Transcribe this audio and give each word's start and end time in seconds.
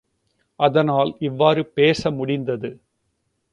அதனால் 0.59 1.15
இவ்வாறு 1.19 1.65
பேச 1.65 2.11
முடிந்தது. 2.11 2.71